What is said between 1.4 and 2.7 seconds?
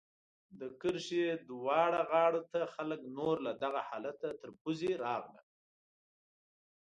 دواړو غاړو ته